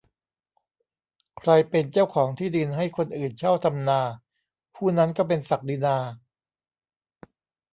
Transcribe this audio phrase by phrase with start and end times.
[1.39, 4.01] ใครเป็นเจ้าของที่ดินให้คนอื่นเช่าทำนา
[4.75, 5.97] ผู้นั้นก็เป็นศักดินา